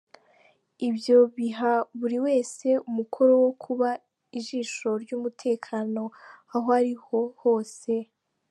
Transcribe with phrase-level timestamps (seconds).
[0.87, 3.89] Ibyo biha buri wese umukoro wo kuba
[4.37, 6.03] ijisho ry’umutekano
[6.55, 6.93] aho ari
[7.41, 7.91] hose.